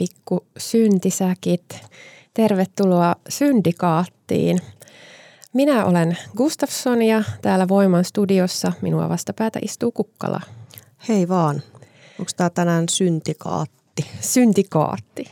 [0.00, 1.80] Pikku syntisäkit.
[2.34, 4.60] Tervetuloa syndikaattiin.
[5.52, 10.40] Minä olen Gustafsson ja täällä Voiman studiossa minua vastapäätä istuu Kukkala.
[11.08, 11.62] Hei vaan.
[12.18, 14.06] Onko tämä tänään syntikaatti?
[14.20, 15.24] Syntikaatti.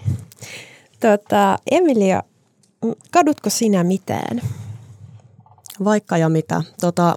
[1.00, 2.22] Tota, Emilia,
[3.10, 4.40] kadutko sinä mitään?
[5.84, 6.62] Vaikka ja mitä.
[6.80, 7.16] Tota,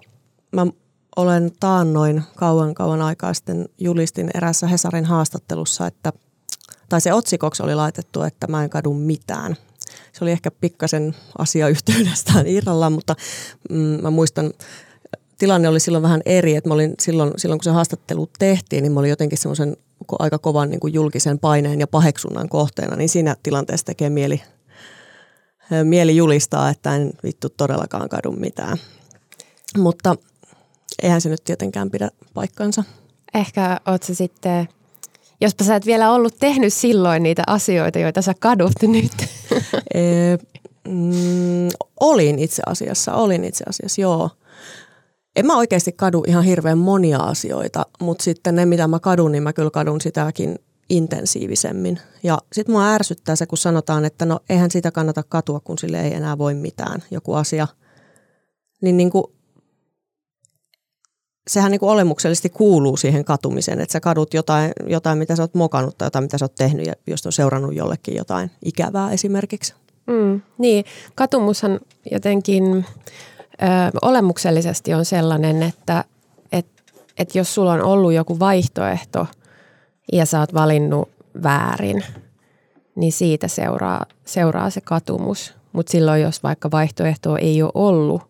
[0.51, 0.67] mä
[1.15, 6.13] olen taannoin kauan kauan aikaa sitten julistin erässä Hesarin haastattelussa, että–
[6.91, 9.55] tai se otsikoksi oli laitettu, että mä en kadu mitään.
[10.13, 13.15] Se oli ehkä pikkasen asiayhteydestään irrallaan, mutta
[13.69, 14.53] mm, mä muistan,
[15.37, 18.91] tilanne oli silloin vähän eri, että mä olin silloin, silloin kun se haastattelu tehtiin, niin
[18.91, 19.77] mä olin jotenkin semmoisen
[20.19, 24.41] aika kovan niin kuin julkisen paineen ja paheksunnan kohteena, niin siinä tilanteessa tekee mieli,
[25.83, 28.77] mieli julistaa, että en vittu todellakaan kadu mitään.
[29.77, 30.15] Mutta
[31.01, 32.83] eihän se nyt tietenkään pidä paikkansa.
[33.33, 34.67] Ehkä oot sitten
[35.41, 39.11] Jospa sä et vielä ollut tehnyt silloin niitä asioita, joita sä kadut nyt.
[40.87, 44.29] mm, olin itse asiassa, olin itse asiassa, joo.
[45.35, 49.43] En mä oikeasti kadu ihan hirveän monia asioita, mutta sitten ne, mitä mä kadun, niin
[49.43, 50.59] mä kyllä kadun sitäkin
[50.89, 51.99] intensiivisemmin.
[52.23, 56.01] Ja sitten mua ärsyttää se, kun sanotaan, että no eihän sitä kannata katua, kun sille
[56.01, 57.67] ei enää voi mitään, joku asia.
[58.81, 59.23] Niin, niin kuin
[61.47, 65.53] sehän niin kuin olemuksellisesti kuuluu siihen katumiseen, että sä kadut jotain, jotain, mitä sä oot
[65.53, 69.73] mokannut tai jotain, mitä sä oot tehnyt ja jos on seurannut jollekin jotain ikävää esimerkiksi.
[70.07, 70.85] Mm, niin,
[71.15, 71.79] katumushan
[72.11, 73.65] jotenkin ö,
[74.01, 76.05] olemuksellisesti on sellainen, että
[76.51, 76.67] et,
[77.17, 79.27] et jos sulla on ollut joku vaihtoehto
[80.11, 81.09] ja sä oot valinnut
[81.43, 82.03] väärin,
[82.95, 85.53] niin siitä seuraa, seuraa se katumus.
[85.71, 88.21] Mutta silloin, jos vaikka vaihtoehtoa ei ole ollut,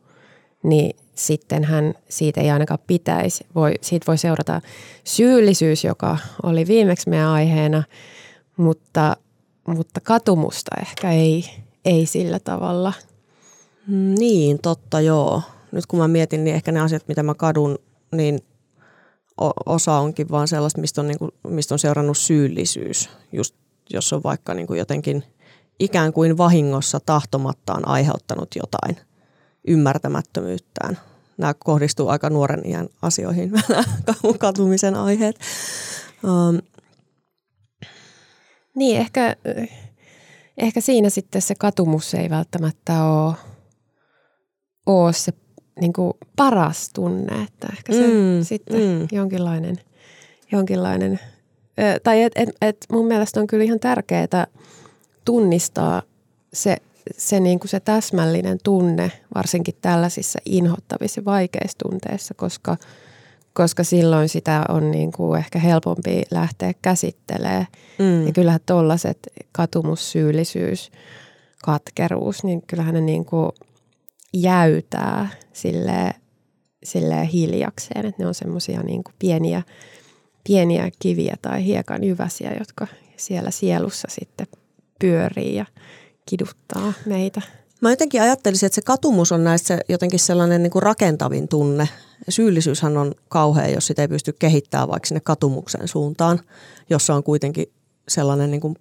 [0.63, 0.95] niin
[1.27, 3.45] sitten hän siitä ei ainakaan pitäisi.
[3.55, 4.61] Voi, siitä voi seurata
[5.03, 7.83] syyllisyys, joka oli viimeksi meidän aiheena,
[8.57, 9.17] mutta,
[9.67, 11.45] mutta katumusta ehkä ei,
[11.85, 12.93] ei sillä tavalla.
[13.87, 15.41] Niin, totta joo.
[15.71, 17.79] Nyt kun mä mietin, niin ehkä ne asiat, mitä mä kadun,
[18.15, 18.39] niin
[19.65, 23.09] osa onkin vaan sellaista, mistä on, niin kuin, mistä on seurannut syyllisyys.
[23.31, 23.55] Just
[23.93, 25.23] jos on vaikka niin kuin jotenkin
[25.79, 28.97] ikään kuin vahingossa tahtomattaan aiheuttanut jotain
[29.67, 30.99] ymmärtämättömyyttään
[31.41, 33.51] nämä kohdistuu aika nuoren iän asioihin,
[34.39, 35.39] katumisen aiheet.
[36.23, 36.61] Um.
[38.75, 39.35] Niin, ehkä,
[40.57, 43.35] ehkä siinä sitten se katumus ei välttämättä ole,
[44.85, 45.33] ole se
[45.81, 49.07] niin kuin paras tunne, että ehkä se mm, sitten mm.
[49.11, 49.75] jonkinlainen,
[50.51, 51.19] jonkinlainen
[52.03, 54.47] tai et, et, et mun mielestä on kyllä ihan tärkeää
[55.25, 56.01] tunnistaa
[56.53, 56.77] se
[57.17, 62.77] se, niin kuin se täsmällinen tunne, varsinkin tällaisissa inhottavissa vaikeissa tunteissa, koska,
[63.53, 67.67] koska silloin sitä on niin kuin ehkä helpompi lähteä käsittelemään.
[67.99, 68.27] Mm.
[68.27, 69.17] Ja kyllähän tuollaiset
[69.51, 70.91] katumus, syyllisyys,
[71.63, 73.51] katkeruus, niin kyllähän ne niin kuin
[74.33, 76.13] jäytää silleen,
[76.83, 79.63] silleen hiljakseen, että ne on semmoisia niin pieniä,
[80.47, 82.87] pieniä kiviä tai hiekan jyväsiä, jotka
[83.17, 84.47] siellä sielussa sitten
[84.99, 85.65] pyörii ja–
[86.31, 87.41] kiduttaa meitä.
[87.81, 91.89] Mä jotenkin ajattelisin, että se katumus on näissä jotenkin sellainen niin kuin rakentavin tunne.
[92.29, 96.39] Syyllisyyshän on kauhea, jos sitä ei pysty kehittämään vaikka sinne katumuksen suuntaan,
[96.89, 97.65] jossa on kuitenkin
[98.07, 98.75] sellainen niin kuin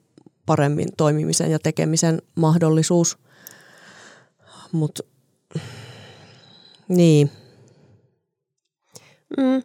[0.46, 3.19] paremmin toimimisen ja tekemisen mahdollisuus.
[4.72, 5.02] Mutta
[6.88, 7.30] niin.
[9.36, 9.62] Mm,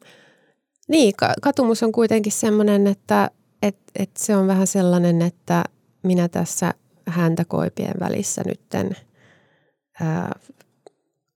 [0.88, 3.31] niin, katumus on kuitenkin sellainen, että
[3.62, 5.63] et, et se on vähän sellainen, että
[6.04, 6.74] minä tässä–
[7.07, 8.96] häntä koipien välissä nytten
[10.02, 10.40] ää,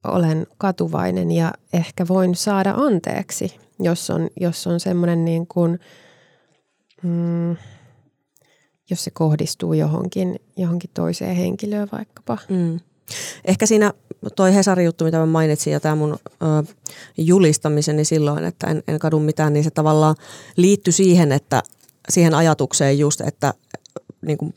[0.03, 5.79] olen katuvainen ja ehkä voin saada anteeksi, jos on, jos on semmoinen niin kuin,
[7.03, 7.55] mm,
[8.89, 12.37] jos se kohdistuu johonkin, johonkin toiseen henkilöön vaikkapa.
[12.49, 12.79] Mm.
[13.45, 13.93] Ehkä siinä
[14.35, 16.73] toi Hesarin juttu, mitä mä mainitsin, ja tämä mun ö,
[17.17, 20.15] julistamiseni silloin, että en, en kadu mitään, niin se tavallaan
[20.55, 21.63] liittyi siihen, että
[22.09, 23.53] siihen ajatukseen just, että
[24.21, 24.53] niin kuin,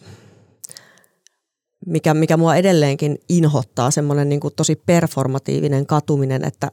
[1.87, 6.71] mikä, mikä mua edelleenkin inhottaa, semmoinen niin kuin tosi performatiivinen katuminen, että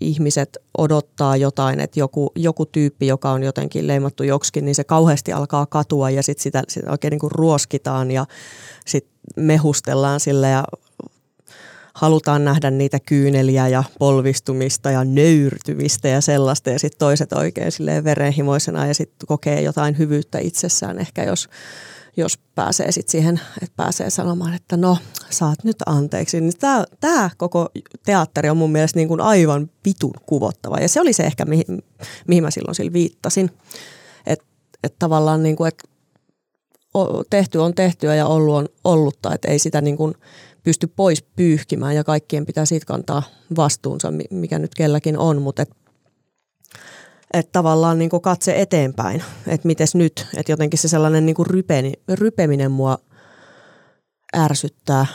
[0.00, 5.32] ihmiset odottaa jotain, että joku, joku tyyppi, joka on jotenkin leimattu joksikin, niin se kauheasti
[5.32, 8.26] alkaa katua ja sitten sitä, sitä oikein niin kuin ruoskitaan ja
[8.86, 10.64] sitten mehustellaan sille ja
[11.94, 18.04] halutaan nähdä niitä kyyneliä ja polvistumista ja nöyrtymistä ja sellaista ja sitten toiset oikein silleen
[18.04, 21.48] verenhimoisena ja sitten kokee jotain hyvyyttä itsessään ehkä jos,
[22.18, 24.98] jos pääsee sitten siihen, että pääsee sanomaan, että no
[25.30, 26.40] saat nyt anteeksi.
[26.40, 26.52] Niin
[27.00, 27.68] tämä koko
[28.04, 31.82] teatteri on mun mielestä niin kuin aivan vitun kuvottava ja se oli se ehkä mihin,
[32.26, 33.50] mihin mä silloin sillä viittasin.
[34.26, 34.44] Että
[34.82, 35.88] et tavallaan niin kuin, että
[37.30, 40.14] tehty on tehtyä ja ollut on ollutta, että ei sitä niin kuin–
[40.68, 43.22] pysty pois pyyhkimään ja kaikkien pitää siitä kantaa
[43.56, 45.70] vastuunsa, mikä nyt kelläkin on, mutta et,
[47.34, 52.70] et tavallaan niin katse eteenpäin, että mites nyt, että jotenkin se sellainen niin rypeni, rypeminen
[52.70, 52.98] mua
[54.36, 55.06] ärsyttää.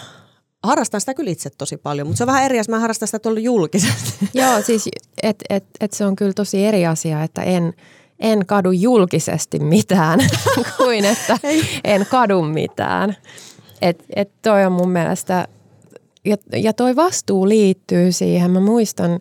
[0.63, 3.19] Harrastan sitä kyllä itse tosi paljon, mutta se on vähän eri asia, mä harrastan sitä
[3.19, 4.30] tuolla julkisesti.
[4.33, 4.89] Joo, siis
[5.24, 7.74] että et, et se on kyllä tosi eri asia, että en,
[8.19, 10.19] en kadu julkisesti mitään
[10.77, 11.38] kuin että
[11.83, 13.16] en kadu mitään.
[13.81, 15.48] Et, et toi on mun mielestä,
[16.25, 18.51] ja, ja toi vastuu liittyy siihen.
[18.51, 19.19] Mä muistan,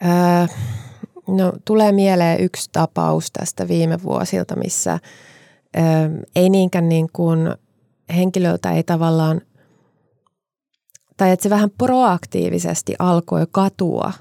[0.00, 0.48] ää,
[1.28, 7.54] no tulee mieleen yksi tapaus tästä viime vuosilta, missä ää, ei niinkään niin kuin
[8.16, 9.40] henkilöltä ei tavallaan,
[11.16, 14.12] tai että se vähän proaktiivisesti alkoi katua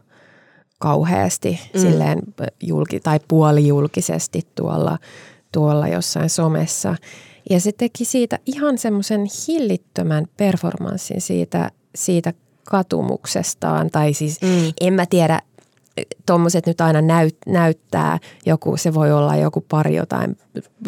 [0.79, 1.79] kauheasti mm.
[1.79, 2.19] silleen
[2.63, 4.97] julki, tai puolijulkisesti tuolla,
[5.51, 6.95] tuolla jossain somessa–
[7.49, 12.33] ja se teki siitä ihan semmoisen hillittömän performanssin siitä, siitä
[12.65, 13.89] katumuksestaan.
[13.89, 14.73] Tai siis mm.
[14.81, 15.41] en mä tiedä,
[16.25, 20.37] tuommoiset nyt aina näyt, näyttää joku, se voi olla joku pari jotain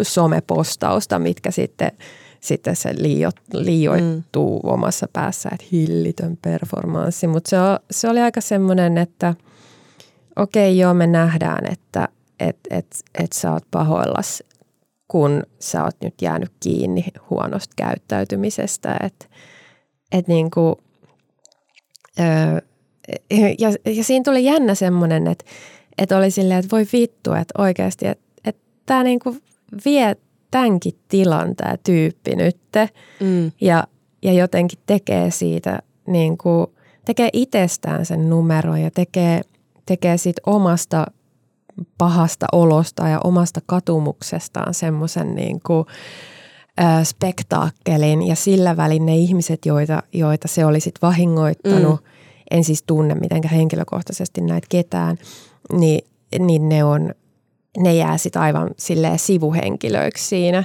[0.02, 1.92] somepostausta, mitkä sitten,
[2.40, 4.70] sitten se liio, liioittuu mm.
[4.70, 7.28] omassa päässä, että hillitön performanssi.
[7.28, 7.58] Mutta se,
[7.92, 9.36] se oli aika semmoinen, että
[10.36, 12.08] okei okay, joo me nähdään, että
[12.40, 12.88] et, et,
[13.20, 14.44] et sä oot pahoillas
[15.14, 18.98] kun sä oot nyt jäänyt kiinni huonosta käyttäytymisestä.
[19.04, 19.26] Että
[20.12, 20.76] et niin kuin,
[22.20, 22.62] öö,
[23.60, 25.46] ja, ja siinä tuli jännä semmoinen, että
[25.98, 29.42] et oli silleen, että voi vittu, että oikeasti, että et tämä niin kuin
[29.86, 30.16] vie
[30.52, 32.58] tämänkin tilan tämä tyyppi nyt
[33.20, 33.52] mm.
[33.62, 33.88] ja,
[34.22, 36.68] ja jotenkin tekee siitä niin kuin,
[37.06, 39.42] tekee itsestään sen numeron ja tekee,
[39.86, 41.06] tekee siitä omasta
[41.98, 45.86] pahasta olosta ja omasta katumuksestaan semmoisen niin kuin,
[47.04, 52.08] spektaakkelin ja sillä välin ne ihmiset, joita, joita se oli sit vahingoittanut, mm.
[52.52, 55.18] En siis tunne mitenkään henkilökohtaisesti näitä ketään,
[55.72, 56.06] niin,
[56.40, 57.14] niin ne, on,
[57.78, 60.64] ne jää sitten aivan silleen sivuhenkilöiksi siinä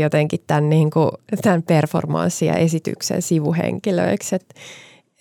[0.00, 1.10] jotenkin tämän, niin kuin,
[1.42, 4.54] tämän performanssin ja esityksen sivuhenkilöiksi, että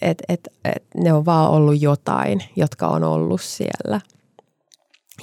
[0.01, 4.01] et, et, et ne on vaan ollut jotain, jotka on ollut siellä–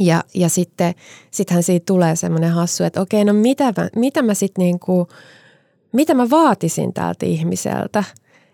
[0.01, 0.95] ja, ja sitten
[1.31, 5.09] sittenhän siitä tulee semmoinen hassu, että okei, no mitä mä, mitä mä sitten niinku,
[5.93, 8.05] mitä mä vaatisin tältä ihmiseltä,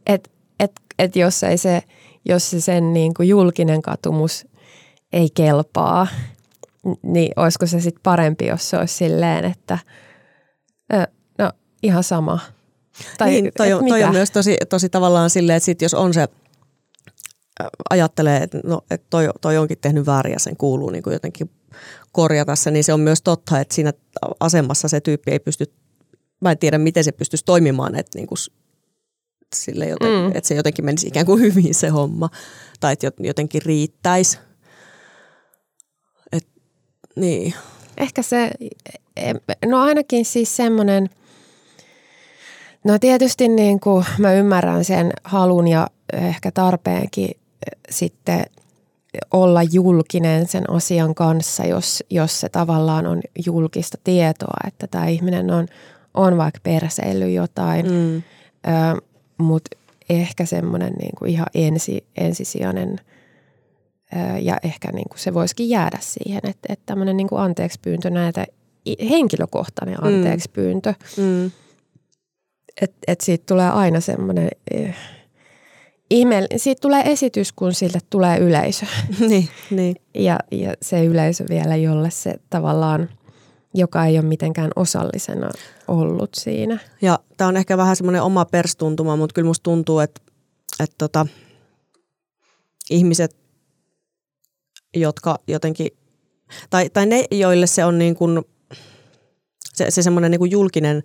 [0.07, 1.83] että et, et jos ei se,
[2.25, 4.47] jos se sen niinku julkinen katumus
[5.13, 6.07] ei kelpaa,
[7.03, 9.79] niin olisiko se sitten parempi, jos se olisi silleen, että
[11.39, 12.39] no ihan sama.
[13.19, 16.15] Tai niin, toi, on, toi on myös tosi, tosi tavallaan silleen, että sit jos on
[16.15, 16.29] se
[17.91, 21.51] ajattelee, että no, että toi, toi onkin tehnyt väärin ja sen kuuluu niin kuin jotenkin
[22.13, 23.93] korjata se, niin se on myös totta, että siinä
[24.41, 25.73] asemassa se tyyppi ei pysty,
[26.41, 28.39] mä en tiedä miten se pystyisi toimimaan, että, niin kuin
[29.55, 30.27] sille joten, mm.
[30.27, 32.31] että se jotenkin menisi ikään kuin hyvin se homma
[32.81, 34.39] tai että jotenkin riittäisi.
[36.33, 36.47] Et,
[37.17, 37.55] niin.
[37.97, 38.51] Ehkä se,
[39.67, 41.11] no ainakin siis semmoinen,
[42.85, 47.31] no tietysti niin kuin mä ymmärrän sen halun ja ehkä tarpeenkin
[47.91, 48.45] sitten
[49.31, 55.51] olla julkinen sen asian kanssa, jos, jos se tavallaan on julkista tietoa, että tämä ihminen
[55.51, 55.67] on,
[56.15, 58.23] on vaikka perseillyt jotain, mm.
[59.43, 59.77] Mutta
[60.11, 63.01] ehkä semmoinen niin kuin ihan ensi, ensisijainen
[64.13, 67.81] ö, ja ehkä niin kuin se voisikin jäädä siihen, että, että tämmöinen niin kuin anteeksi
[67.83, 68.47] pyyntö näitä,
[69.11, 71.23] henkilökohtainen anteeksi pyyntö, mm.
[71.23, 71.51] mm.
[72.81, 74.49] että et siitä tulee aina semmoinen
[76.13, 78.87] ihme, siitä tulee esitys, kun sille tulee yleisö.
[79.29, 79.97] niin, niin.
[80.15, 83.09] Ja, ja se yleisö vielä, jolle se tavallaan
[83.75, 85.51] joka ei ole mitenkään osallisena
[85.89, 86.79] ollut siinä.
[87.03, 90.21] Ja tämä on ehkä vähän semmoinen oma perstuntuma, mutta kyllä musta tuntuu, että,
[90.81, 91.27] että tota,
[92.91, 93.37] ihmiset,
[94.95, 95.89] jotka jotenkin,
[96.71, 98.43] tai, tai ne, joille se on niin kuin,
[99.75, 101.03] se, se semmoinen niin kuin julkinen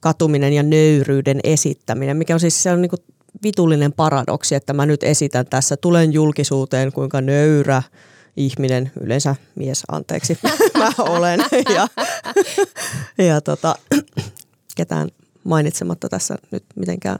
[0.00, 3.00] katuminen ja nöyryyden esittäminen, mikä on siis se on niin kuin
[3.42, 7.82] vitullinen paradoksi, että mä nyt esitän tässä, tulen julkisuuteen kuinka nöyrä
[8.36, 10.38] ihminen, yleensä mies, anteeksi,
[10.78, 11.40] mä olen.
[11.74, 11.88] Ja,
[13.18, 13.74] ja tota,
[14.76, 15.08] ketään
[15.44, 17.18] mainitsematta tässä nyt mitenkään.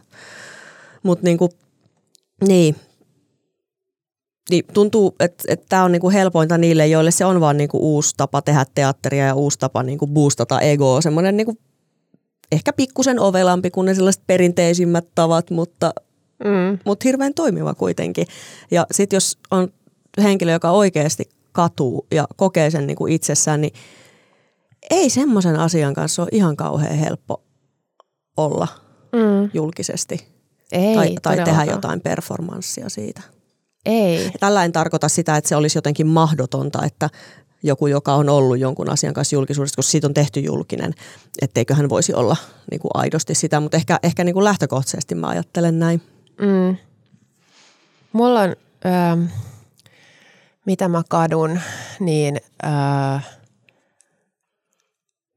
[1.02, 1.50] Mutta niinku,
[2.48, 2.76] niin,
[4.50, 8.14] niin tuntuu, että, että tämä on niinku helpointa niille, joille se on vaan niinku uusi
[8.16, 11.00] tapa tehdä teatteria ja uusi tapa niinku boostata egoa.
[11.00, 11.56] Semmoinen niinku
[12.52, 15.94] ehkä pikkusen ovelampi kuin ne sellaiset perinteisimmät tavat, mutta,
[16.44, 16.78] mm.
[16.84, 18.26] mutta hirveän toimiva kuitenkin.
[18.70, 19.68] Ja sitten jos on
[20.18, 23.72] henkilö, joka oikeasti katuu ja kokee sen niinku itsessään, niin
[24.90, 27.42] ei semmoisen asian kanssa ole ihan kauhean helppo
[28.36, 28.68] olla
[29.12, 29.50] mm.
[29.54, 30.26] julkisesti.
[30.72, 33.20] Ei, tai, tai tehdä jotain performanssia siitä.
[33.86, 34.30] Ei.
[34.40, 37.10] Tällä en tarkoita sitä, että se olisi jotenkin mahdotonta, että
[37.62, 40.94] joku, joka on ollut jonkun asian kanssa julkisuudessa, koska siitä on tehty julkinen,
[41.42, 42.36] etteikö hän voisi olla
[42.70, 46.02] niin kuin aidosti sitä, mutta ehkä, ehkä niin kuin lähtökohtaisesti mä ajattelen näin.
[46.40, 46.76] Mm.
[48.12, 49.32] Mulla on, äh,
[50.66, 51.60] mitä mä kadun,
[52.00, 53.28] niin äh,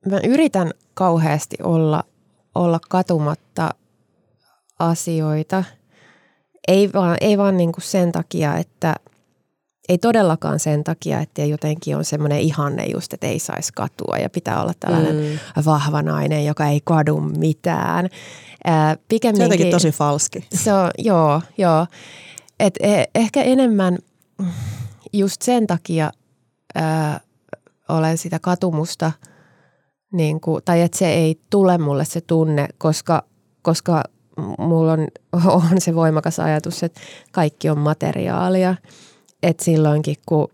[0.05, 2.03] mä yritän kauheasti olla,
[2.55, 3.69] olla katumatta
[4.79, 5.63] asioita.
[6.67, 8.95] Ei vaan, ei vaan niin kuin sen takia, että–
[9.89, 14.29] ei todellakaan sen takia, että jotenkin on semmoinen ihanne just, että ei saisi katua ja
[14.29, 15.65] pitää olla tällainen mm.
[15.65, 18.09] vahva nainen, joka ei kadu mitään.
[18.65, 20.47] Ää, se on jotenkin tosi falski.
[20.53, 21.87] Se on, joo, joo.
[22.59, 23.97] Et e, ehkä enemmän
[25.13, 26.11] just sen takia
[26.75, 27.19] ää,
[27.89, 29.11] olen sitä katumusta,
[30.13, 33.23] niin kuin, tai että se ei tule mulle se tunne, koska,
[33.61, 34.03] koska
[34.57, 35.07] mulla on,
[35.71, 37.01] on se voimakas ajatus, että
[37.31, 38.75] kaikki on materiaalia–
[39.43, 40.47] että silloinkin kun,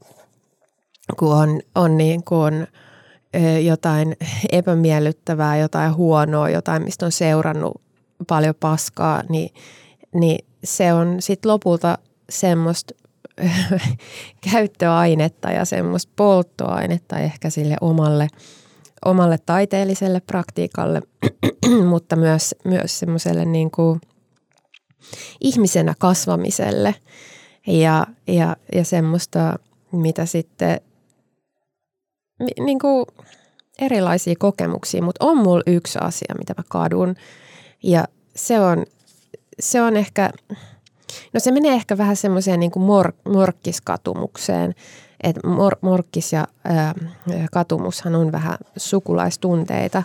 [1.19, 2.67] kun on, on niin kuin
[3.63, 4.17] jotain
[4.51, 7.81] epämiellyttävää, jotain huonoa, jotain, mistä on seurannut
[8.27, 9.49] paljon paskaa, niin,
[10.13, 11.97] niin se on sitten lopulta
[12.29, 12.93] semmoista
[14.51, 18.27] käyttöainetta ja semmoista polttoainetta ehkä sille omalle,
[19.05, 21.01] omalle taiteelliselle praktiikalle,
[21.89, 24.01] mutta myös, myös semmoiselle niin kuin
[25.41, 26.95] ihmisenä kasvamiselle–
[27.67, 29.59] ja, ja, ja semmoista,
[29.91, 30.81] mitä sitten,
[32.59, 33.05] niin kuin
[33.79, 37.15] erilaisia kokemuksia, mutta on mulla yksi asia, mitä mä kadun.
[37.83, 38.05] Ja
[38.35, 38.85] se on,
[39.59, 40.31] se on ehkä,
[41.33, 44.75] no se menee ehkä vähän semmoiseen niin mor, morkkiskatumukseen,
[45.23, 46.93] että mor, morkkis ja ää,
[47.51, 50.03] katumushan on vähän sukulaistunteita,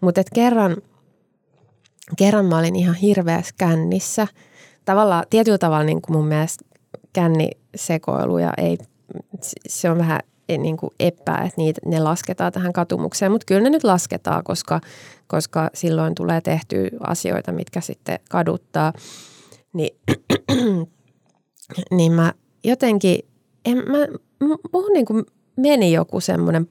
[0.00, 0.76] mutta kerran,
[2.18, 4.26] kerran mä olin ihan hirveässä kännissä.
[4.84, 6.64] Tavallaan, tietyllä tavalla niin kuin mun mielestä
[7.12, 8.78] kännisekoiluja ei,
[9.68, 13.60] se on vähän e, niin kuin epää, että niitä, ne lasketaan tähän katumukseen, mutta kyllä
[13.60, 14.80] ne nyt lasketaan, koska,
[15.26, 18.92] koska silloin tulee tehty asioita, mitkä sitten kaduttaa.
[19.72, 19.96] Niin,
[21.96, 22.32] niin mä
[22.64, 23.18] jotenkin,
[23.64, 23.98] en, mä,
[24.72, 25.24] mun niin kuin
[25.56, 26.68] meni joku semmoinen,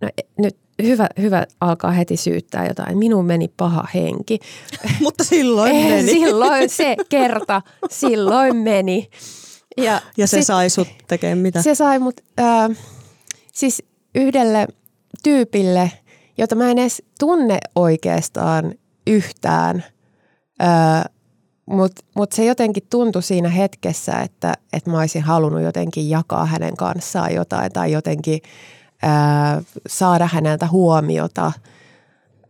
[0.00, 2.98] no e, nyt hyvä, hyvä alkaa heti syyttää jotain.
[2.98, 4.38] Minun meni paha henki.
[5.02, 6.10] Mutta silloin eh, meni.
[6.12, 9.08] silloin se kerta, silloin meni.
[9.76, 11.62] Ja, ja se sit, sai sut tekemään mitä?
[11.62, 12.70] Se sai mut äh,
[13.52, 13.82] siis
[14.14, 14.66] yhdelle
[15.22, 15.92] tyypille,
[16.38, 18.74] jota mä en edes tunne oikeastaan
[19.06, 19.84] yhtään,
[20.62, 21.04] äh,
[21.66, 26.76] mutta mut se jotenkin tuntui siinä hetkessä, että, että mä olisin halunnut jotenkin jakaa hänen
[26.76, 28.40] kanssaan jotain tai jotenkin–
[29.02, 31.52] ää, saada häneltä huomiota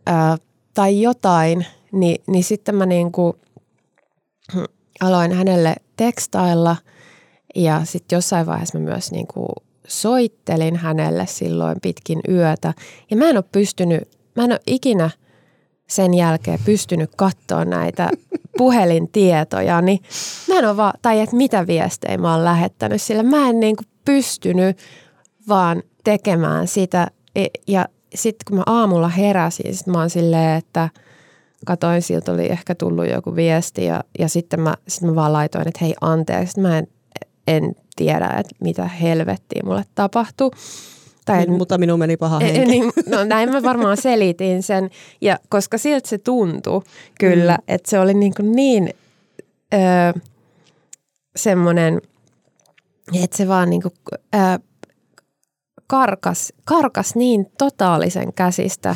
[0.05, 0.37] ää,
[0.73, 3.33] tai jotain, niin, niin sitten mä niin kuin
[5.01, 6.75] aloin hänelle tekstailla
[7.55, 9.49] ja sitten jossain vaiheessa mä myös niin kuin
[9.87, 12.73] soittelin hänelle silloin pitkin yötä.
[13.11, 15.09] Ja mä en ole pystynyt, mä en ole ikinä
[15.87, 18.09] sen jälkeen pystynyt katsoa näitä
[18.57, 19.99] puhelintietoja, niin
[20.47, 23.75] mä en ole vaan, tai että mitä viestejä mä oon lähettänyt, sillä mä en niin
[23.75, 24.77] kuin pystynyt
[25.47, 27.07] vaan tekemään sitä.
[27.35, 27.85] E, ja
[28.15, 30.89] sitten kun mä aamulla heräsin, sit mä oon silleen, että
[31.65, 35.67] katoin, siltä oli ehkä tullut joku viesti ja, ja sitten mä, sit mä vaan laitoin,
[35.67, 36.87] että hei anteeksi, mä en,
[37.47, 40.51] en tiedä, että mitä helvettiä mulle tapahtui.
[41.25, 42.65] Tai, niin, mutta minun meni paha e, henki.
[42.65, 44.89] Niin, no näin mä varmaan selitin sen,
[45.21, 46.81] ja koska siltä se tuntui
[47.19, 47.63] kyllä, mm.
[47.67, 48.89] että se oli niin, kuin niin
[49.73, 50.21] öö,
[51.35, 52.01] semmoinen,
[53.23, 53.93] että se vaan niin kuin,
[54.35, 54.57] öö,
[55.87, 58.95] karkas, karkas niin totaalisen käsistä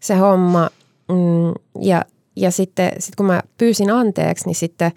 [0.00, 0.70] se homma.
[1.08, 2.04] Mm, ja,
[2.36, 4.92] ja sitten sit kun mä pyysin anteeksi, niin sitten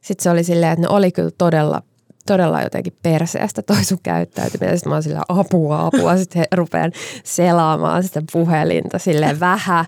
[0.00, 1.82] sit se oli silleen, että ne oli kyllä todella
[2.28, 4.78] todella jotenkin perseestä toi sun käyttäytyminen.
[4.78, 6.16] Sitten mä oon sillä apua, apua.
[6.16, 6.92] Sitten rupean
[7.24, 9.84] selaamaan sitä puhelinta silleen vähän.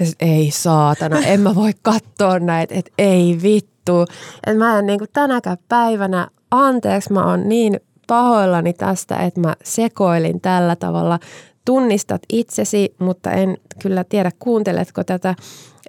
[0.00, 4.02] Ja sitten ei saatana, en mä voi katsoa näitä, että ei vittu.
[4.46, 9.54] Että mä en niin kuin tänäkään päivänä, anteeksi mä oon niin pahoillani tästä, että mä
[9.64, 11.18] sekoilin tällä tavalla.
[11.64, 15.34] Tunnistat itsesi, mutta en kyllä tiedä kuunteletko tätä.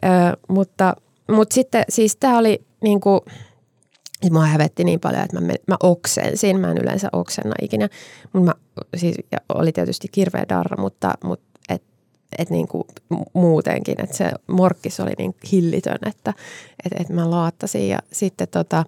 [0.06, 0.08] Ö,
[0.50, 0.96] mutta,
[1.32, 3.22] mutta sitten siis tämä oli niin kuin–
[4.26, 6.60] ja mua hävetti niin paljon, että mä, mä oksensin.
[6.60, 7.90] Mä en yleensä oksenna ikinä.
[8.34, 8.54] Mutta mä,
[8.96, 11.84] siis, ja oli tietysti kirveä darra, mutta, mutta et,
[12.38, 12.84] et niin kuin
[13.34, 16.34] muutenkin, että se morkkis oli niin hillitön, että
[16.86, 17.90] et, et mä laattasin.
[17.90, 18.86] Ja sitten tota,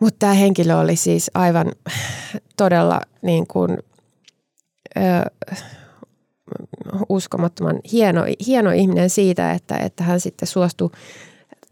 [0.00, 1.72] mutta tämä henkilö oli siis aivan
[2.56, 3.78] todella niin kuin,
[4.96, 5.00] ö,
[7.08, 10.90] uskomattoman hieno, hieno ihminen siitä, että, että hän sitten suostui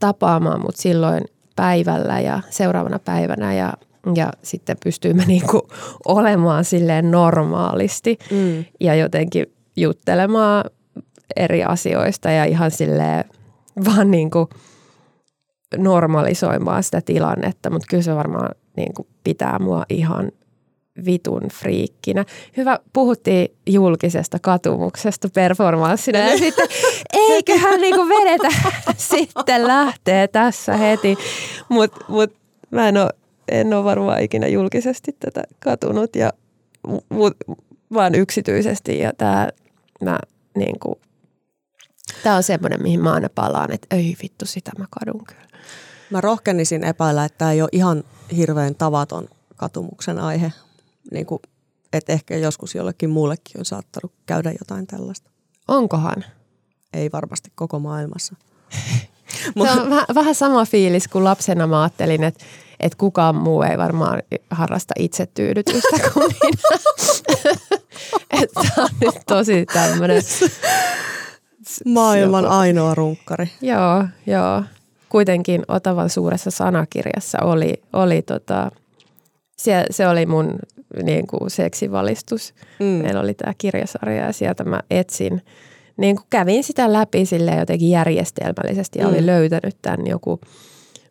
[0.01, 1.25] tapaamaan mut silloin
[1.57, 3.73] päivällä ja seuraavana päivänä ja,
[4.15, 5.63] ja sitten pystyimme niin kuin
[6.05, 8.65] olemaan silleen normaalisti mm.
[8.81, 9.47] ja jotenkin
[9.77, 10.65] juttelemaan
[11.37, 13.25] eri asioista ja ihan silleen
[13.85, 14.47] vaan niin kuin
[15.77, 20.33] normalisoimaan sitä tilannetta, mutta kyllä se varmaan niin kuin pitää mua ihan
[21.05, 22.25] vitun friikkinä.
[22.57, 26.69] Hyvä, puhuttiin julkisesta katumuksesta performanssina ja sitten
[27.13, 28.49] eiköhän niinku vedetä
[29.17, 31.19] sitten lähtee tässä heti.
[31.69, 32.33] Mutta mut,
[32.71, 33.11] mä en ole,
[33.49, 36.33] en ole varmaan ikinä julkisesti tätä katunut ja
[37.09, 37.37] mut,
[37.95, 39.49] vaan yksityisesti ja tämä
[40.01, 40.19] mä
[40.57, 41.01] niinku,
[42.23, 45.47] Tämä on semmoinen, mihin mä aina palaan, että ei vittu, sitä mä kadun kyllä.
[46.11, 48.05] Mä rohkenisin epäillä, että tämä ei ole ihan
[48.37, 50.53] hirveän tavaton katumuksen aihe,
[51.11, 51.43] niin kuin,
[51.93, 55.31] että ehkä joskus jollekin muullekin on saattanut käydä jotain tällaista.
[55.69, 56.25] Onkohan?
[56.93, 58.35] Ei varmasti koko maailmassa.
[59.65, 62.45] Se on vähän, vähän sama fiilis kuin lapsena mä ajattelin, että,
[62.81, 66.79] että kukaan muu ei varmaan harrasta itsetyydytystä kuin minä.
[68.43, 70.23] että on nyt tosi tämmöinen...
[71.85, 73.51] Maailman ainoa runkkari.
[73.61, 74.63] Joo, joo.
[75.09, 78.71] Kuitenkin Otavan suuressa sanakirjassa oli, oli tota,
[79.57, 80.59] se, se oli mun
[81.03, 82.55] niin kuin seksivalistus.
[82.81, 82.87] Mm.
[82.87, 85.43] Meillä oli tämä kirjasarja ja sieltä mä etsin,
[85.97, 89.13] niin kuin kävin sitä läpi sille jotenkin järjestelmällisesti ja mm.
[89.13, 90.41] olin löytänyt tämän joku,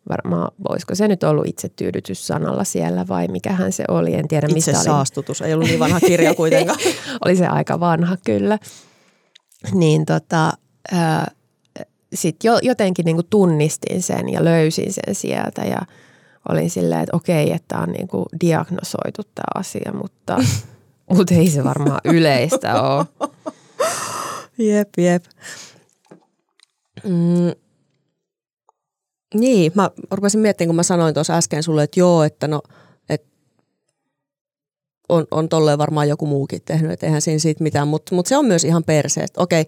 [0.08, 4.70] varmaan voisiko se nyt ollut itsetyydytys sanalla siellä vai mikähän se oli, en tiedä mistä
[4.70, 6.78] Itse saastutus, ei ollut niin vanha kirja kuitenkaan.
[7.24, 8.58] oli se aika vanha kyllä.
[9.72, 10.52] Niin tota,
[12.14, 15.78] sitten jo, jotenkin niin kuin tunnistin sen ja löysin sen sieltä ja–
[16.48, 20.36] olin silleen, että okei, että on niin kuin diagnosoitu tämä asia, mutta,
[21.16, 23.06] mutta ei se varmaan yleistä ole.
[24.58, 25.24] Jep, jep.
[27.04, 27.52] Mm.
[29.34, 32.62] Niin, mä rupesin miettimään, kun mä sanoin tuossa äsken sulle, että joo, että no,
[33.08, 33.28] että
[35.08, 38.36] on, on tolleen varmaan joku muukin tehnyt, että eihän siinä siitä mitään, mutta mut se
[38.36, 39.40] on myös ihan perseestä.
[39.40, 39.66] Okei,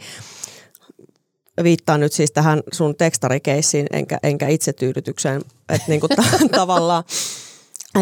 [1.62, 5.42] viittaan nyt siis tähän sun tekstarikeissiin enkä, enkä itsetyydytykseen.
[5.68, 6.23] Että niinku ta-
[6.59, 7.05] tavallaan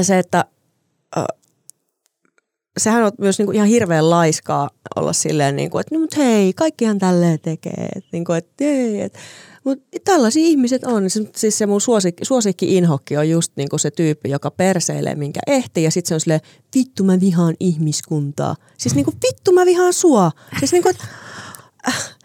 [0.02, 0.44] se, että
[2.78, 7.40] sehän on myös niinku ihan hirveän laiskaa olla silleen, niinku, että no hei, kaikkihan tälleen
[7.40, 7.88] tekee.
[7.96, 9.18] Et, niinku, et, hei, et,
[9.64, 11.04] mut tällaisia ihmiset on.
[11.36, 15.82] Siis se mun suosikki, suosikki inhokki on just niinku se tyyppi, joka perseilee minkä ehti
[15.82, 16.40] ja sitten se on silleen,
[16.74, 18.56] vittu mä vihaan ihmiskuntaa.
[18.78, 20.30] Siis niinku vittu mä vihaan sua.
[20.58, 21.04] Siis niinku, että
[21.88, 22.15] äh,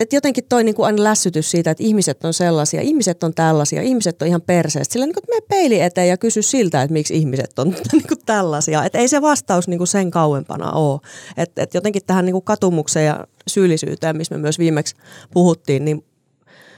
[0.00, 3.82] että jotenkin toi niin kuin aina lässytys siitä, että ihmiset on sellaisia, ihmiset on tällaisia,
[3.82, 4.92] ihmiset on ihan perseestä.
[4.92, 8.18] Sillä niin kuin, että peili eteen ja kysy siltä, että miksi ihmiset on niin kuin
[8.26, 8.84] tällaisia.
[8.84, 11.00] Että ei se vastaus niin kuin sen kauempana ole.
[11.36, 14.94] Että et jotenkin tähän niin kuin katumukseen ja syyllisyyteen, missä me myös viimeksi
[15.32, 16.04] puhuttiin, niin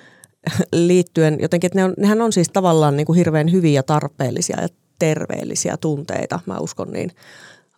[0.73, 4.69] liittyen jotenkin, että ne on, nehän on siis tavallaan niin kuin hirveän hyviä, tarpeellisia ja
[4.99, 7.11] terveellisiä tunteita, mä uskon niin.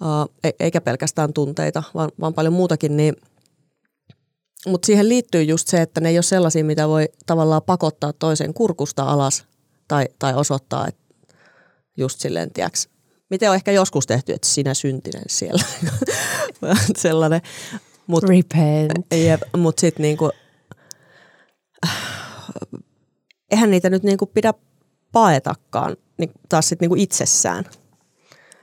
[0.01, 3.16] Uh, eikä pelkästään tunteita, vaan, vaan paljon muutakin, niin–
[4.66, 8.55] mutta siihen liittyy just se, että ne ei ole sellaisia, mitä voi tavallaan pakottaa toisen
[8.55, 9.44] kurkusta alas
[9.88, 11.00] tai, tai osoittaa, että
[11.96, 12.88] just silleen, tiiäks,
[13.31, 15.62] miten on ehkä joskus tehty, että sinä syntinen siellä.
[16.96, 17.40] Sellainen.
[18.07, 19.07] Mut, Repent.
[19.14, 20.31] Jep, mutta sitten niinku,
[23.50, 24.55] eihän niitä nyt niinku pidä
[25.12, 27.64] paetakaan niin taas sitten niinku itsessään.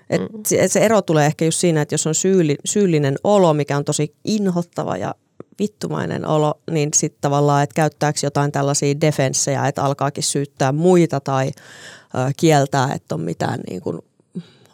[0.10, 0.28] Et mm.
[0.48, 3.86] se, se ero tulee ehkä just siinä, että jos on syyli, syyllinen olo, mikä on
[3.86, 5.16] tosi inhottava ja
[5.60, 11.48] vittumainen olo, niin sitten tavallaan, että käyttääkö jotain tällaisia defenssejä, että alkaakin syyttää muita tai
[11.48, 14.00] ö, kieltää, että on mitään niin kuin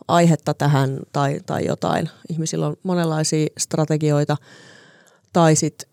[0.07, 2.09] aihetta tähän tai, tai jotain.
[2.29, 4.37] Ihmisillä on monenlaisia strategioita.
[5.33, 5.89] Tai sitten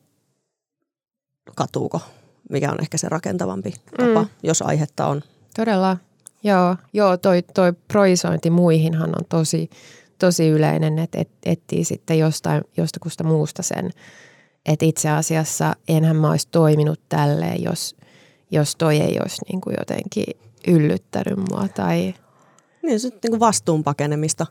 [1.54, 2.00] katuuko,
[2.50, 4.28] mikä on ehkä se rakentavampi tapa, mm.
[4.42, 5.22] jos aihetta on.
[5.56, 5.96] Todella.
[6.42, 9.70] Joo, joo toi, toi proisointi muihinhan on tosi,
[10.18, 13.90] tosi yleinen, että et, etsii sitten jostain, jostakusta muusta sen,
[14.66, 17.96] että itse asiassa enhän mä olisi toiminut tälleen, jos,
[18.50, 20.24] jos toi ei olisi niin kuin jotenkin
[20.66, 22.14] yllyttänyt mua tai...
[22.82, 24.46] Niin, se on niin kuin vastuun pakenemista.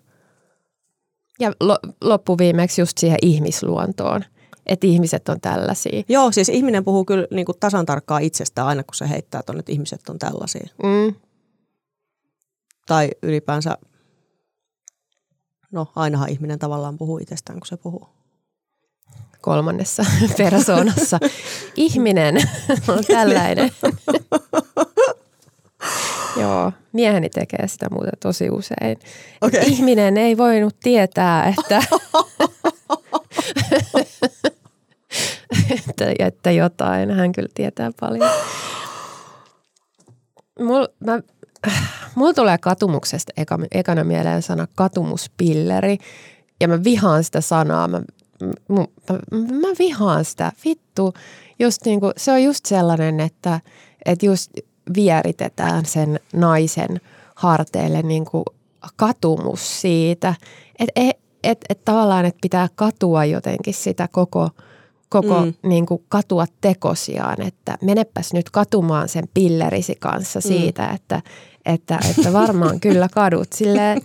[1.40, 4.26] Ja lo, loppuviimeksi just siihen ihmisluontoon,
[4.66, 6.04] että ihmiset on tällaisia.
[6.10, 9.60] Joo, siis ihminen puhuu kyllä niin kuin tasan tarkkaan itsestään aina, kun se heittää tuonne,
[9.60, 10.68] että ihmiset on tällaisia.
[10.84, 11.16] Mm.
[12.88, 13.78] Tai ylipäänsä,
[15.72, 18.10] no ainahan ihminen tavallaan puhuu itsestään, kun se puhuu
[19.46, 20.06] kolmannessa
[20.38, 21.20] persoonassa.
[21.76, 22.36] Ihminen
[22.88, 23.72] on tällainen.
[26.42, 28.98] Joo, mieheni tekee sitä muuten tosi usein.
[29.42, 29.62] Okay.
[29.66, 31.84] Ihminen ei voinut tietää, että,
[35.90, 37.12] että, että jotain.
[37.12, 38.30] Hän kyllä tietää paljon.
[40.60, 41.20] Mulla mä,
[42.16, 45.98] mul tulee katumuksesta eka, ekana mieleen sana katumuspilleri.
[46.62, 47.88] Ja mä vihaan sitä sanaa.
[47.88, 48.02] Mä,
[48.70, 48.86] mä,
[49.62, 50.52] mä vihaan sitä.
[50.66, 51.14] Vittu.
[51.60, 53.60] Just niinku, se on just sellainen, että,
[54.06, 54.52] että just
[54.96, 57.02] vieritetään sen naisen
[57.36, 58.44] harteille niin kuin
[58.96, 60.36] katumus siitä,
[60.80, 64.50] että et, et, et tavallaan, että pitää katua jotenkin sitä koko,
[65.10, 65.54] koko mm.
[65.64, 70.48] niin kuin katua tekosiaan, että menepäs nyt katumaan sen pillerisi kanssa mm.
[70.48, 70.96] siitä, mm.
[70.96, 71.22] että,
[71.66, 74.02] että, että varmaan kyllä kadut silleen,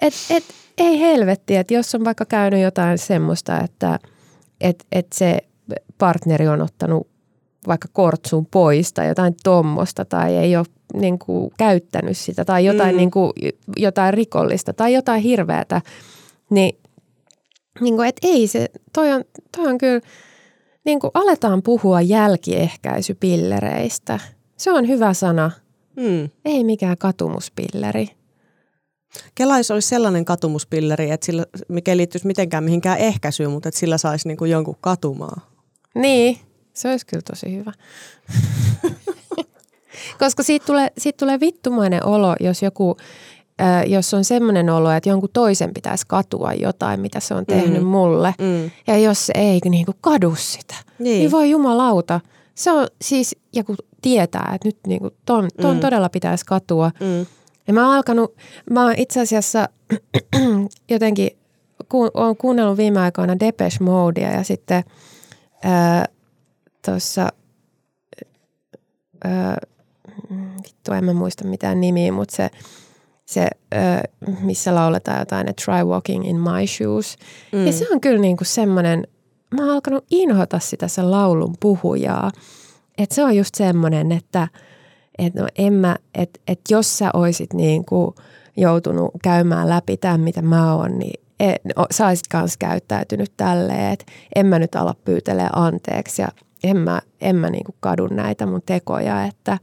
[0.00, 0.44] että et,
[0.78, 3.98] ei helvetti, että jos on vaikka käynyt jotain semmoista, että
[4.60, 5.38] et, et se
[5.98, 7.08] partneri on ottanut
[7.66, 12.94] vaikka kortsun pois tai jotain tommosta tai ei ole niin kuin, käyttänyt sitä tai jotain,
[12.94, 12.96] mm.
[12.96, 13.32] niin kuin,
[13.76, 15.80] jotain rikollista tai jotain hirveätä,
[16.50, 16.78] niin,
[17.80, 19.24] niin kuin, et ei se, toi on,
[19.56, 20.00] toi on kyllä,
[20.84, 24.20] niin kuin aletaan puhua jälkiehkäisypillereistä.
[24.56, 25.50] Se on hyvä sana.
[25.96, 26.30] Mm.
[26.44, 28.08] Ei mikään katumuspilleri.
[29.34, 33.98] Kela olisi sellainen katumuspilleri, että sillä, mikä ei liittyisi mitenkään mihinkään ehkäisyyn, mutta että sillä
[33.98, 35.50] saisi niin kuin jonkun katumaa.
[35.94, 36.38] Niin,
[36.72, 37.72] se olisi kyllä tosi hyvä.
[40.18, 42.96] Koska siitä tulee, siitä tulee vittumainen olo, jos joku,
[43.60, 47.82] äh, jos on semmoinen olo, että jonkun toisen pitäisi katua jotain, mitä se on tehnyt
[47.82, 47.88] mm.
[47.88, 48.34] mulle.
[48.38, 48.70] Mm.
[48.86, 51.18] Ja jos se ei niin kuin kadu sitä, niin.
[51.18, 52.20] niin voi jumalauta.
[52.54, 55.80] Se on siis, ja kun tietää, että nyt niin kuin ton, ton mm.
[55.80, 56.90] todella pitäisi katua.
[57.00, 57.26] Mm.
[57.66, 58.36] Ja mä oon alkanut,
[58.70, 59.68] mä oon itse asiassa
[60.90, 61.30] jotenkin,
[61.88, 64.84] ku, oon kuunnellut viime aikoina Depeche Modea ja sitten
[66.84, 67.28] tuossa,
[70.64, 72.50] vittu en mä muista mitään nimiä, mutta se,
[73.26, 73.76] se ö,
[74.40, 77.16] missä lauletaan jotain, että try walking in my shoes.
[77.52, 77.66] Mm.
[77.66, 79.06] Ja se on kyllä niinku semmoinen,
[79.54, 82.30] mä oon alkanut inhota sitä sen laulun puhujaa.
[82.98, 84.48] Että se on just semmoinen, että
[85.18, 88.14] et no en mä, et, et jos sä oisit niinku
[88.56, 93.92] joutunut käymään läpi tämän, mitä mä oon, niin et, no, sä olisit kanssa käyttäytynyt tälleen,
[93.92, 96.28] että en mä nyt ala pyytelee anteeksi ja
[96.64, 99.58] en mä, en mä niinku kadu näitä mun tekoja, että,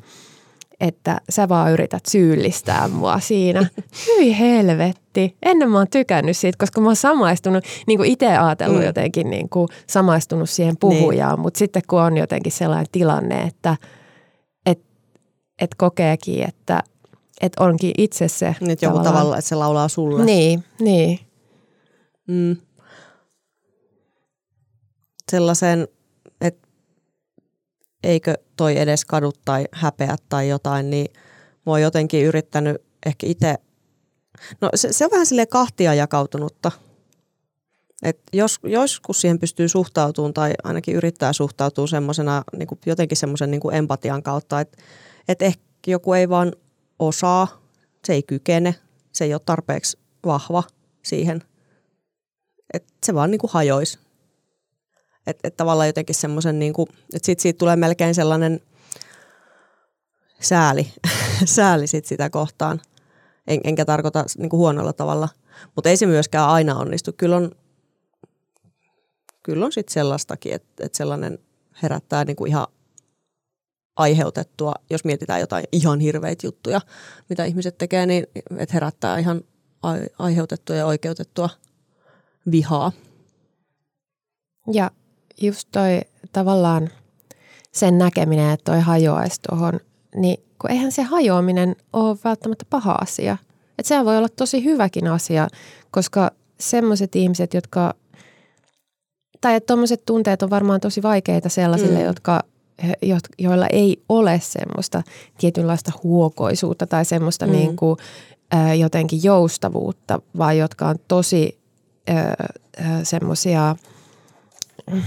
[0.79, 3.65] että sä vaan yrität syyllistää mua siinä.
[4.07, 5.35] Hyi helvetti.
[5.43, 8.85] Ennen mä oon tykännyt siitä, koska mä oon samaistunut, niin kuin itse ajatellut mm.
[8.85, 11.41] jotenkin niin kuin samaistunut siihen puhujaan, niin.
[11.41, 13.87] mutta sitten kun on jotenkin sellainen tilanne, että et,
[15.61, 16.83] et kokeekin, että
[17.41, 18.55] et onkin itse se.
[18.59, 20.25] Niin, että joku tavalla, että se laulaa sulle.
[20.25, 21.19] Niin, niin.
[22.27, 22.57] Mm.
[25.31, 25.87] Sellaisen
[28.03, 31.13] eikö toi edes kadu tai häpeä tai jotain, niin
[31.65, 33.55] mä oon jotenkin yrittänyt ehkä itse,
[34.61, 36.71] no se, se on vähän sille kahtia jakautunutta.
[38.03, 43.73] Et jos, joskus siihen pystyy suhtautumaan tai ainakin yrittää suhtautua semmoisena niin jotenkin semmoisen niin
[43.73, 44.77] empatian kautta, että
[45.27, 46.53] et ehkä joku ei vaan
[46.99, 47.47] osaa,
[48.05, 48.75] se ei kykene,
[49.11, 50.63] se ei ole tarpeeksi vahva
[51.03, 51.43] siihen,
[52.73, 53.99] että se vaan niin kuin hajoisi
[55.27, 56.73] että et tavallaan jotenkin semmoisen, niin
[57.13, 58.61] että sit siitä tulee melkein sellainen
[60.39, 60.93] sääli,
[61.45, 62.81] sääli sit sitä kohtaan.
[63.47, 65.29] En, enkä tarkoita niin kuin huonolla tavalla,
[65.75, 67.13] mutta ei se myöskään aina onnistu.
[67.17, 67.51] Kyllä on,
[69.43, 71.39] kyllä on sitten sellaistakin, että, että sellainen
[71.83, 72.67] herättää niin kuin ihan
[73.95, 76.81] aiheutettua, jos mietitään jotain ihan hirveitä juttuja,
[77.29, 78.27] mitä ihmiset tekee, niin
[78.57, 79.41] että herättää ihan
[80.19, 81.49] aiheutettua ja oikeutettua
[82.51, 82.91] vihaa.
[84.73, 84.91] Ja
[85.41, 86.01] just toi
[86.31, 86.89] tavallaan
[87.71, 89.79] sen näkeminen, että toi hajoaisi tuohon,
[90.15, 93.37] niin kun eihän se hajoaminen ole välttämättä paha asia.
[93.79, 95.47] Että sehän voi olla tosi hyväkin asia,
[95.91, 97.93] koska semmoiset ihmiset, jotka,
[99.41, 102.05] tai että tuommoiset tunteet on varmaan tosi vaikeita sellaisille, mm.
[102.05, 102.50] jotka jo,
[103.37, 105.03] joilla ei ole semmoista
[105.37, 107.51] tietynlaista huokoisuutta tai semmoista mm.
[107.51, 107.97] niin kuin,
[108.79, 111.59] jotenkin joustavuutta, vaan jotka on tosi
[113.03, 113.75] semmoisia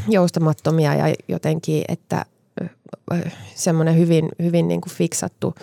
[0.08, 2.24] joustamattomia ja jotenkin, että
[3.54, 5.54] semmoinen hyvin, hyvin niin kuin fiksattu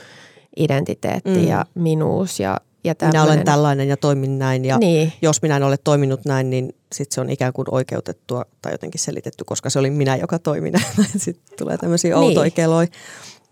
[0.58, 1.47] identiteetti mm.
[1.47, 5.13] ja minuus ja ja minä olen tällainen ja toimin näin ja niin.
[5.22, 9.02] jos minä en ole toiminut näin, niin sitten se on ikään kuin oikeutettua tai jotenkin
[9.02, 10.86] selitetty, koska se oli minä, joka toimi näin.
[11.17, 12.24] sitten tulee tämmöisiä niin.
[12.24, 12.88] outoja keloja.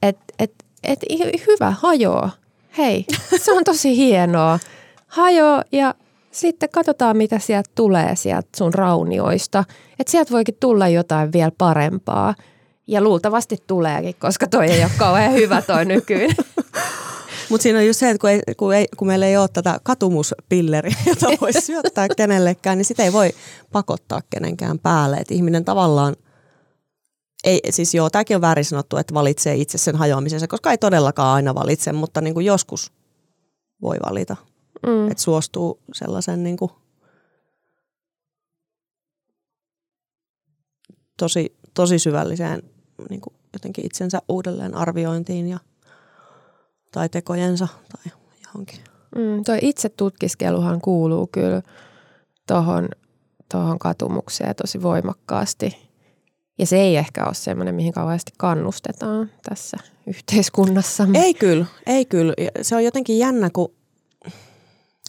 [0.01, 0.99] Et, et, et,
[1.47, 2.29] hyvä, hajoo.
[2.77, 3.05] Hei,
[3.43, 4.59] se on tosi hienoa.
[5.07, 5.95] Hajoo ja
[6.31, 9.63] sitten katsotaan, mitä sieltä tulee sieltä sun raunioista.
[9.99, 12.35] Että sieltä voikin tulla jotain vielä parempaa.
[12.87, 16.35] Ja luultavasti tuleekin, koska toi ei ole kauhean hyvä toi nykyinen.
[17.49, 19.79] Mutta siinä on just se, että kun, ei, kun, ei, kun meillä ei ole tätä
[19.83, 23.31] katumuspilleriä, jota voisi syöttää kenellekään, niin sitä ei voi
[23.71, 25.17] pakottaa kenenkään päälle.
[25.17, 26.15] Että ihminen tavallaan,
[27.43, 31.35] ei, siis joo, tämäkin on väärin sanottu, että valitsee itse sen hajoamisensa, koska ei todellakaan
[31.35, 32.91] aina valitse, mutta niin kuin joskus
[33.81, 34.35] voi valita.
[34.87, 35.11] Mm.
[35.11, 36.71] Että suostuu sellaisen niin kuin
[41.17, 42.63] tosi, tosi syvälliseen
[43.09, 45.59] niin kuin jotenkin itsensä uudelleen arviointiin ja
[46.91, 48.13] tai tekojensa tai
[48.45, 48.79] johonkin.
[49.15, 51.61] Mm, toi itse tutkiskeluhan kuuluu kyllä
[52.47, 52.89] tuohon
[53.51, 55.89] tohon katumukseen tosi voimakkaasti.
[56.59, 61.07] Ja se ei ehkä ole semmoinen, mihin kauheasti kannustetaan tässä yhteiskunnassa.
[61.13, 62.33] Ei kyllä, ei kyllä.
[62.61, 63.73] Se on jotenkin jännä, kun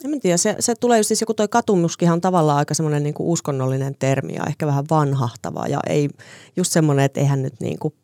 [0.04, 3.14] en tiedä, se, se tulee just siis joku toi katumuskin on tavallaan aika semmoinen niin
[3.18, 6.08] uskonnollinen termi ja ehkä vähän vanhahtava ja ei
[6.56, 7.94] just semmoinen, että eihän nyt niin kuin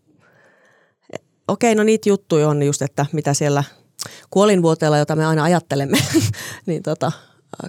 [1.48, 3.64] okei, no niitä juttuja on just, että mitä siellä
[4.30, 5.98] kuolinvuoteella, jota me aina ajattelemme,
[6.66, 7.12] niin tota,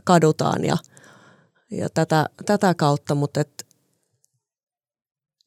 [0.03, 0.77] kadutaan ja,
[1.71, 3.67] ja tätä, tätä kautta, mutta et,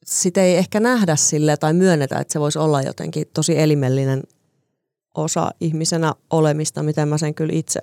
[0.05, 4.23] sitä ei ehkä nähdä sille tai myönnetä, että se voisi olla jotenkin tosi elimellinen
[5.15, 7.79] osa ihmisenä olemista, miten mä sen kyllä itse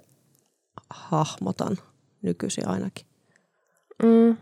[0.91, 1.77] hahmotan
[2.23, 3.07] nykyisin ainakin.
[4.03, 4.37] Mm.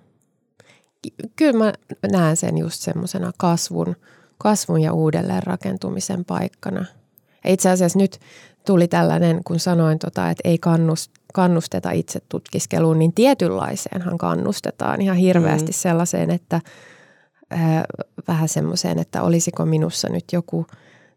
[1.37, 1.73] Kyllä mä
[2.13, 3.97] näen sen just semmoisena kasvun–
[4.39, 6.85] kasvun ja uudelleen rakentumisen paikkana.
[7.45, 8.21] Ja itse asiassa nyt
[8.67, 15.17] tuli tällainen, kun sanoin, tota, että ei kannust, kannusteta itse tutkiskeluun, niin tietynlaiseenhan kannustetaan ihan
[15.17, 15.77] hirveästi mm.
[15.77, 16.61] sellaiseen, että
[17.53, 17.83] äh,
[18.29, 20.67] vähän semmoiseen, että olisiko minussa nyt joku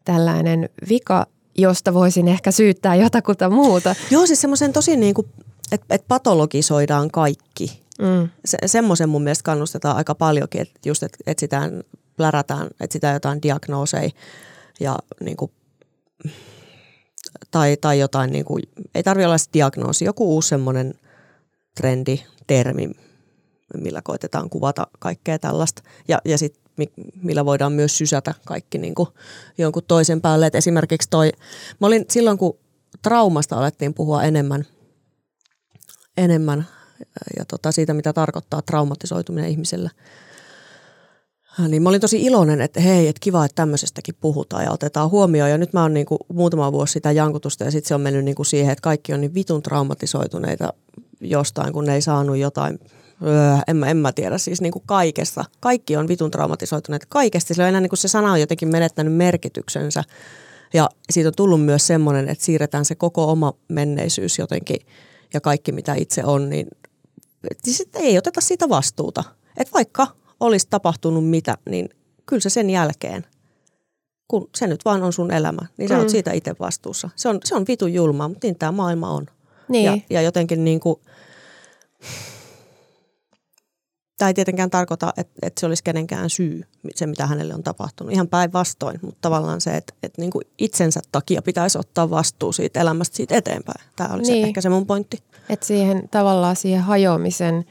[0.06, 1.26] tällainen vika,
[1.58, 3.96] josta voisin ehkä syyttää jotakuta muuta.
[4.12, 5.28] Joo, siis semmoisen tosi niin kuin,
[5.72, 7.82] että et patologisoidaan kaikki.
[8.02, 8.30] Mm.
[8.46, 11.84] Se, semmoisen mun mielestä kannustetaan aika paljonkin, että just et, etsitään
[12.20, 14.10] plärätään, etsitään jotain diagnooseja
[14.80, 15.52] ja niin kuin,
[17.52, 18.64] tai, tai jotain, niin kuin,
[18.96, 20.94] ei tarvitse olla diagnoosi, joku uusi semmoinen
[21.76, 22.90] trendi, termi,
[23.78, 25.84] millä koitetaan kuvata kaikkea tällaista.
[26.08, 26.88] Ja, ja sitten
[27.22, 29.10] millä voidaan myös sysätä kaikki niin kuin
[29.58, 30.48] jonkun toisen päälle.
[30.48, 31.32] Et esimerkiksi toi,
[31.80, 32.58] mä olin silloin kun
[33.02, 34.66] traumasta alettiin puhua enemmän,
[36.18, 36.68] enemmän
[37.38, 39.90] ja tota, siitä, mitä tarkoittaa traumatisoituminen ihmiselle–
[41.68, 45.50] niin mä olin tosi iloinen, että hei, että kiva, että tämmöisestäkin puhutaan ja otetaan huomioon.
[45.50, 48.26] Ja nyt mä oon niin kuin muutama vuosi sitä jankutusta ja sitten se on mennyt
[48.26, 50.74] niin kuin siihen, että kaikki on niin vitun traumatisoituneita
[51.22, 52.80] jostain, kun ne ei saanut jotain
[53.28, 55.46] öö, en, mä, en mä tiedä, siis niin kuin kaikesta.
[55.60, 57.54] Kaikki on vitun traumatisoituneet kaikesta.
[57.54, 60.04] Sillä on enää niin kuin se sana on jotenkin menettänyt merkityksensä.
[60.74, 64.78] Ja siitä on tullut myös semmoinen, että siirretään se koko oma menneisyys jotenkin
[65.34, 66.68] ja kaikki mitä itse on, niin
[67.64, 69.24] siis ei oteta siitä vastuuta.
[69.58, 70.08] Että vaikka
[70.40, 71.90] olisi tapahtunut mitä, niin
[72.26, 73.26] kyllä se sen jälkeen,
[74.28, 76.00] kun se nyt vaan on sun elämä, niin sä mm.
[76.00, 77.10] oot siitä itse vastuussa.
[77.16, 79.26] Se on, se on vitu julmaa, mutta niin tämä maailma on.
[79.70, 79.86] Niin.
[79.86, 81.00] Ja, ja jotenkin niin kuin,
[84.18, 86.62] tämä ei tietenkään tarkoita, että, että se olisi kenenkään syy,
[86.96, 88.14] se mitä hänelle on tapahtunut.
[88.14, 92.82] Ihan päinvastoin, mutta tavallaan se, että, että niin kuin itsensä takia pitäisi ottaa vastuu siitä
[92.82, 93.86] elämästä siitä eteenpäin.
[93.96, 94.44] Tämä oli niin.
[94.44, 95.18] se, ehkä se mun pointti.
[95.50, 97.66] Että siihen tavallaan siihen hajoamisen,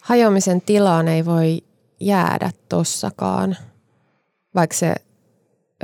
[0.00, 1.62] hajoamisen tilaan ei voi
[2.00, 3.56] jäädä tossakaan,
[4.54, 4.94] vaikka se,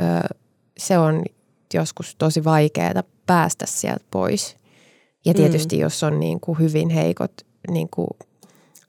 [0.00, 0.02] ö,
[0.78, 1.22] se on
[1.74, 4.56] joskus tosi vaikeaa päästä sieltä pois.
[5.24, 5.82] Ja tietysti mm.
[5.82, 7.32] jos on niin kuin hyvin heikot
[7.70, 8.08] niin kuin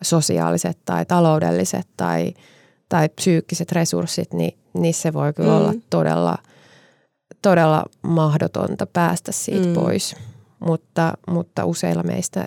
[0.02, 2.34] sosiaaliset tai taloudelliset tai,
[2.90, 5.58] tai psyykkiset resurssit, niin, niin se voi kyllä mm.
[5.58, 6.38] olla todella,
[7.42, 9.74] todella mahdotonta päästä siitä mm.
[9.74, 10.16] pois.
[10.60, 12.46] Mutta, mutta useilla meistä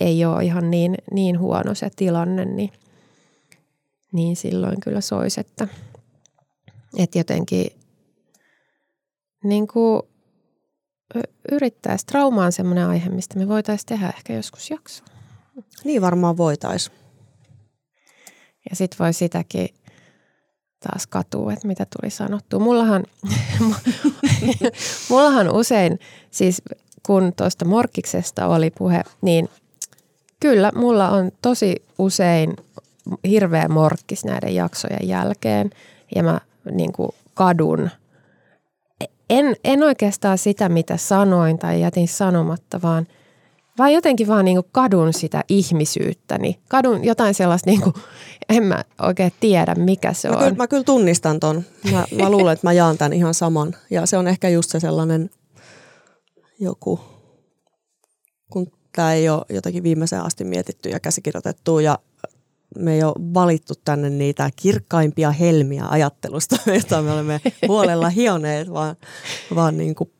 [0.00, 2.72] ei ole ihan niin, niin huono se tilanne, niin–
[4.12, 5.68] niin silloin kyllä soisi, että,
[6.96, 7.70] että jotenkin
[9.44, 10.02] niin kuin
[11.52, 12.06] yrittäisi.
[12.06, 15.04] Trauma on semmoinen aihe, mistä me voitaisiin tehdä ehkä joskus jakso.
[15.84, 16.96] Niin varmaan voitaisiin.
[18.70, 19.68] Ja sitten voi sitäkin
[20.80, 22.58] taas katua, että mitä tuli sanottua.
[22.58, 23.04] Mullahan,
[25.10, 25.98] mullahan usein,
[26.30, 26.62] siis
[27.06, 29.48] kun tuosta morkkiksesta oli puhe, niin
[30.40, 32.56] kyllä mulla on tosi usein
[33.28, 35.70] hirveä morkkis näiden jaksojen jälkeen.
[36.14, 36.40] Ja mä
[36.70, 37.90] niin kuin kadun.
[39.30, 43.06] En, en oikeastaan sitä, mitä sanoin tai jätin sanomatta, vaan–
[43.78, 46.58] vaan jotenkin vaan niin kuin kadun sitä ihmisyyttäni.
[46.68, 47.94] Kadun jotain sellaista, niin kuin,
[48.48, 50.40] en mä oikein tiedä mikä se mä on.
[50.40, 51.62] Kyllä, mä kyllä tunnistan ton.
[51.92, 53.76] Mä, mä luulen, että mä jaan tämän ihan saman.
[53.90, 55.30] Ja se on ehkä just se sellainen
[56.60, 57.00] joku,
[58.50, 61.98] kun tämä ei ole jotenkin viimeiseen asti mietitty ja käsikirjoitettu ja
[62.76, 68.96] me ei ole valittu tänne niitä kirkkaimpia helmiä ajattelusta, joita me olemme huolella hioneet, vaan,
[69.54, 70.10] vaan niin kuin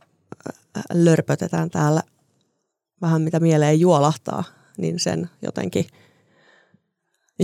[0.48, 2.02] äh, lörpötetään täällä
[3.00, 4.44] vähän mitä mieleen juolahtaa,
[4.76, 5.87] niin sen jotenkin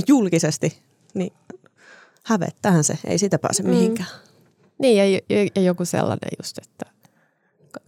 [0.08, 0.78] julkisesti,
[1.14, 1.32] niin
[2.24, 3.68] hävettään se, ei sitä pääse mm.
[3.68, 4.08] mihinkään.
[4.78, 5.20] Niin ja,
[5.56, 6.86] ja joku sellainen just, että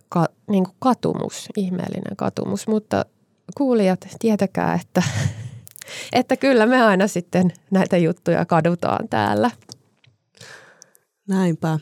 [0.08, 3.04] ka, niin kuin katumus, ihmeellinen katumus, mutta
[3.56, 5.02] kuulijat, tietäkää, että,
[6.12, 9.50] että kyllä me aina sitten näitä juttuja kadutaan täällä.
[11.28, 11.78] Näinpä.